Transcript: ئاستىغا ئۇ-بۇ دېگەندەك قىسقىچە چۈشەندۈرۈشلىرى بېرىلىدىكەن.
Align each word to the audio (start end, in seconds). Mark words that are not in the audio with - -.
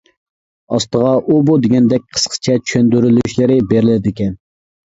ئاستىغا 0.77 1.11
ئۇ-بۇ 1.33 1.57
دېگەندەك 1.65 2.07
قىسقىچە 2.17 2.57
چۈشەندۈرۈشلىرى 2.65 3.59
بېرىلىدىكەن. 3.75 4.35